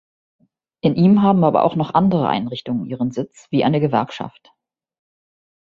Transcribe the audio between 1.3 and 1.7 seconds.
aber